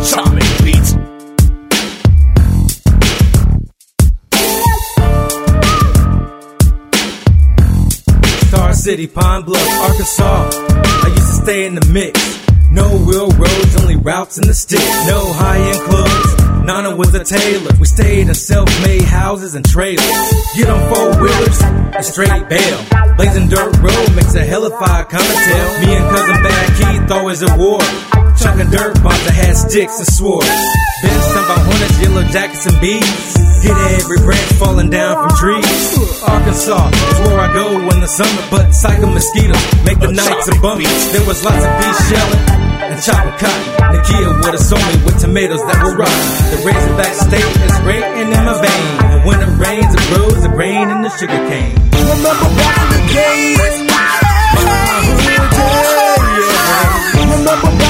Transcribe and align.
Atomic 0.00 0.42
Beats. 0.64 0.90
Star 8.48 8.72
City, 8.72 9.06
Pine 9.06 9.42
Bluff, 9.42 9.60
Arkansas. 9.82 10.50
I 11.02 11.08
used 11.08 11.16
to 11.18 11.42
stay 11.42 11.66
in 11.66 11.74
the 11.74 11.86
mix. 11.92 12.18
No 12.72 12.96
real 12.98 13.28
roads, 13.32 13.76
only 13.82 13.96
routes 13.96 14.38
in 14.38 14.46
the 14.46 14.54
sticks. 14.54 14.82
No 15.06 15.32
high 15.34 15.58
end 15.58 15.80
clothes. 15.80 16.64
Nana 16.64 16.96
was 16.96 17.14
a 17.14 17.22
tailor. 17.22 17.72
We 17.78 17.86
stayed 17.86 18.26
in 18.26 18.34
self 18.34 18.68
made 18.82 19.02
houses 19.02 19.54
and 19.54 19.68
trailers. 19.68 20.00
Get 20.56 20.70
on 20.70 20.80
four 20.94 21.20
wheelers 21.20 21.60
and 21.62 22.04
straight 22.04 22.48
bail. 22.48 22.78
Blazing 23.16 23.48
dirt 23.48 23.76
road 23.80 24.16
makes 24.16 24.34
a 24.34 24.44
hell 24.46 24.64
of 24.64 24.72
hellified 24.72 25.10
cocktail. 25.10 25.68
Me 25.84 25.94
and 25.94 26.08
cousin 26.08 26.42
Bad 26.42 26.68
Keith 26.78 27.10
always 27.10 27.42
at 27.42 27.58
war. 27.58 27.80
Chucking 28.40 28.70
dirt 28.72 28.96
bombs 29.04 29.20
that 29.28 29.36
had 29.36 29.52
sticks 29.52 30.00
and 30.00 30.08
swords. 30.08 30.48
Been 31.04 31.20
some 31.28 31.44
by 31.44 31.60
hornets, 31.60 32.00
yellow 32.00 32.24
jackets 32.32 32.64
and 32.64 32.80
bees. 32.80 33.36
Get 33.60 33.76
every 34.00 34.16
branch 34.24 34.48
falling 34.56 34.88
down 34.88 35.12
from 35.20 35.28
trees. 35.36 36.24
Arkansas 36.24 36.88
is 36.88 37.18
where 37.28 37.36
I 37.36 37.52
go 37.52 37.76
in 37.76 38.00
the 38.00 38.08
summer, 38.08 38.40
but 38.48 38.72
psycho 38.72 39.12
mosquitoes 39.12 39.60
make 39.84 40.00
the 40.00 40.08
oh, 40.08 40.16
nights 40.16 40.48
a 40.48 40.56
bummer. 40.56 40.88
There 41.12 41.20
was 41.28 41.44
lots 41.44 41.60
of 41.60 41.72
beef 41.84 41.96
shelling 42.08 42.40
and 42.88 42.96
chopping 43.04 43.36
cotton. 43.36 43.92
Nakia 43.92 44.32
would 44.32 44.56
have 44.56 44.64
sold 44.64 44.88
me 44.88 44.96
with 45.04 45.20
tomatoes 45.20 45.60
that 45.68 45.76
were 45.84 45.92
rotten. 46.00 46.24
The 46.48 46.64
Razorback 46.64 47.12
state 47.12 47.44
is 47.44 47.76
raining 47.84 48.24
in 48.24 48.40
my 48.40 48.56
vein. 48.56 48.88
And 49.04 49.20
when 49.28 49.44
it 49.44 49.52
rains, 49.60 49.92
it 49.92 50.00
grows, 50.08 50.40
it 50.40 50.54
rain 50.56 50.88
in 50.88 51.04
the 51.04 51.12
sugar 51.12 51.36
cane. 51.44 51.76
Remember 51.92 52.32
back 52.56 52.72
in 52.80 52.88
the 52.88 53.00
days. 53.04 53.84
Remember 54.56 55.04
back 55.04 55.20
in 57.20 57.28
the 57.44 57.89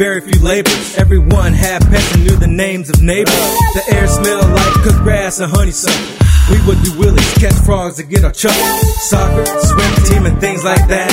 very 0.00 0.22
few 0.22 0.40
labels. 0.40 0.96
Everyone 0.96 1.52
had 1.52 1.84
pets 1.92 2.14
and 2.14 2.24
knew 2.24 2.34
the 2.34 2.46
names 2.46 2.88
of 2.88 3.02
neighbors. 3.02 3.36
The 3.76 3.84
air 3.92 4.08
smelled 4.08 4.48
like 4.48 4.72
cooked 4.80 5.04
grass 5.04 5.40
and 5.40 5.52
honeysuckle. 5.52 6.16
We 6.48 6.56
would 6.64 6.80
do 6.80 6.96
willies, 6.96 7.34
catch 7.36 7.52
frogs 7.68 7.96
to 7.96 8.02
get 8.02 8.24
our 8.24 8.32
chuckles. 8.32 8.80
Soccer, 9.10 9.44
swim 9.44 9.92
team, 10.08 10.24
and 10.24 10.40
things 10.40 10.64
like 10.64 10.88
that. 10.88 11.12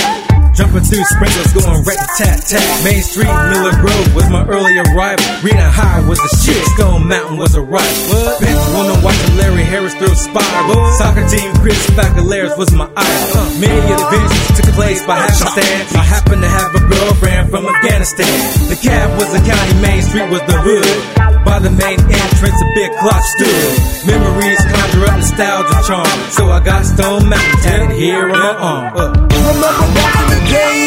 Jumping 0.56 0.88
through 0.88 1.04
sprinklers, 1.04 1.52
going 1.52 1.84
right 1.84 2.00
to 2.00 2.10
tat 2.16 2.40
tat. 2.48 2.66
Main 2.88 3.04
Street, 3.04 3.30
Miller 3.52 3.76
Grove 3.78 4.10
was 4.16 4.26
my 4.32 4.42
early 4.48 4.80
arrival. 4.80 5.22
Redan 5.44 5.70
High 5.70 6.02
was 6.08 6.18
the 6.18 6.32
shit. 6.40 6.58
Stone 6.80 7.12
Mountain 7.12 7.38
was 7.38 7.54
a 7.54 7.62
rival. 7.62 8.24
Bench 8.40 8.64
woman 8.72 9.04
watching 9.04 9.36
Larry 9.36 9.68
Harris 9.68 9.94
throw 10.00 10.10
spiral. 10.16 10.80
Soccer 10.98 11.28
team, 11.28 11.52
Chris 11.60 11.78
Facalaris 11.92 12.58
was 12.58 12.72
my 12.72 12.90
idol. 12.96 13.46
Many 13.60 13.84
adventures 13.84 14.48
took 14.58 14.74
place 14.74 15.06
by 15.06 15.20
happenstance. 15.22 15.94
I 15.94 16.02
happened 16.08 16.42
to 16.42 16.50
have 16.50 16.74
a 16.74 16.77
girlfriend 16.98 17.50
from 17.50 17.66
Afghanistan. 17.66 18.38
DeKalb 18.70 19.10
was 19.18 19.30
the 19.34 19.42
county, 19.46 19.74
Main 19.82 20.02
Street 20.02 20.30
was 20.30 20.42
the 20.50 20.58
hood. 20.66 20.98
By 21.46 21.60
the 21.60 21.72
main 21.72 22.00
entrance, 22.00 22.60
a 22.60 22.70
big 22.76 22.92
clock 23.00 23.24
stood. 23.38 23.72
Memories 24.08 24.62
conjure 24.66 25.06
up 25.06 25.18
nostalgia 25.18 25.80
charm. 25.88 26.18
So 26.32 26.50
I 26.50 26.60
got 26.60 26.86
Stone 26.86 27.30
Mountain 27.30 27.92
here 27.92 28.26
on 28.26 28.32
my 28.32 28.54
arm. 28.58 28.98
Uh. 28.98 29.28
Remember 29.32 29.74
back 29.96 30.16
in 30.22 30.28
the 30.34 30.42
days. 30.52 30.87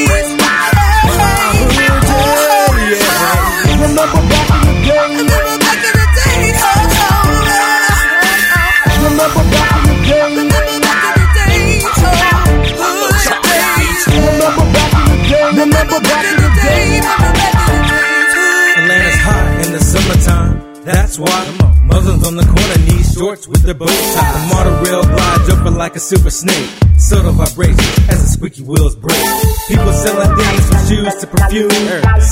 That's 20.85 21.19
why 21.19 21.41
Muslims 21.85 22.27
on 22.27 22.37
the 22.37 22.45
corner 22.45 22.79
need 22.89 23.05
shorts 23.05 23.47
with 23.47 23.63
their 23.63 23.75
bow 23.75 23.85
ties. 23.85 24.33
The 24.33 24.43
monorail 24.49 25.03
glides 25.03 25.49
over 25.51 25.71
like 25.71 25.95
a 25.95 26.01
super 26.01 26.31
snake. 26.31 26.71
Subtle 26.97 27.33
vibration 27.33 27.85
as 28.09 28.25
the 28.25 28.29
squeaky 28.29 28.63
wheels 28.63 28.97
break. 28.97 29.21
People 29.69 29.93
selling 29.93 30.33
things 30.37 30.65
from 30.69 30.81
shoes 30.89 31.15
to 31.21 31.27
perfume, 31.27 31.69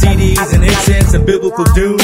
CDs 0.01 0.49
and 0.55 0.65
incense 0.65 1.13
and 1.13 1.27
biblical 1.27 1.65
doom. 1.77 2.01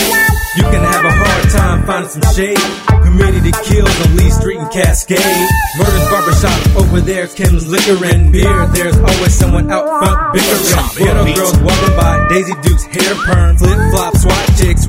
You 0.57 0.65
can 0.69 0.85
have 0.85 1.05
a 1.05 1.13
hard 1.17 1.45
time 1.51 1.87
finding 1.87 2.11
some 2.11 2.27
shade. 2.37 2.61
Community 3.05 3.53
kills 3.65 3.95
on 4.05 4.17
Lee 4.17 4.31
Street 4.31 4.59
and 4.59 4.71
Cascade. 4.71 5.49
Murder's 5.81 6.09
barbershop 6.13 6.61
over 6.77 7.01
there's 7.01 7.33
Kim's 7.33 7.69
liquor 7.69 8.05
and 8.05 8.33
beer. 8.33 8.67
There's 8.77 8.99
always 8.99 9.33
someone 9.33 9.73
out 9.73 9.89
front 9.89 10.37
bickering. 10.37 11.09
Ghetto 11.09 11.25
girls 11.25 11.57
walking 11.65 11.97
by, 11.97 12.27
Daisy 12.29 12.53
Duke's 12.61 12.85
hair 12.85 13.15
perm, 13.25 13.57
flip 13.57 13.81
flop 13.93 14.17
swat 14.17 14.44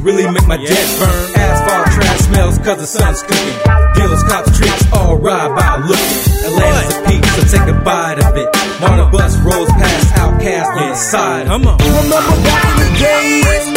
really 0.06 0.30
make 0.30 0.48
my 0.48 0.58
jet 0.58 0.88
burn. 1.00 1.36
Asphalt 1.36 1.88
trash 1.98 2.20
smells 2.30 2.58
cause 2.60 2.78
the 2.78 2.86
sun's 2.86 3.22
cooking. 3.24 3.58
Dealers, 3.96 4.24
cops, 4.24 4.56
tricks, 4.58 4.86
all 4.94 5.18
ride 5.18 5.50
by 5.58 5.78
looking. 5.82 6.22
Atlanta's 6.46 6.96
a 6.96 7.10
peak, 7.10 7.26
so 7.26 7.42
take 7.58 7.68
a 7.68 7.78
bite 7.82 8.20
of 8.24 8.38
it. 8.38 8.48
MARTA 8.80 9.10
bus 9.12 9.36
rolls 9.42 9.70
past 9.72 10.14
OutKast 10.14 10.68
on 10.68 10.90
the 10.90 10.96
side. 10.96 11.48
Come 11.48 11.68
on. 11.68 11.78
Remember 11.80 12.36
back 12.46 12.66
in 12.70 12.94
the 12.94 13.00
days. 13.00 13.75